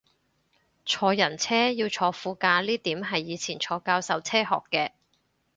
[0.83, 4.93] 坐人車要坐副駕呢點係以前坐教授車學嘅